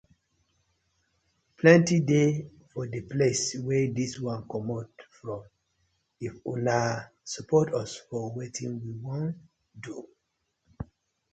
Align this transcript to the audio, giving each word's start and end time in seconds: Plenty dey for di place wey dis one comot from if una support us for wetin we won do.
Plenty 1.57 1.97
dey 2.11 2.29
for 2.69 2.83
di 2.93 3.01
place 3.11 3.43
wey 3.65 3.83
dis 3.97 4.13
one 4.31 4.43
comot 4.51 4.91
from 5.17 5.41
if 6.27 6.33
una 6.51 6.77
support 7.33 7.67
us 7.81 7.91
for 8.07 8.23
wetin 8.35 8.71
we 8.83 8.91
won 9.05 9.25
do. 9.85 9.95